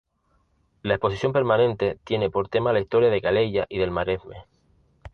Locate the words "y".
3.69-3.77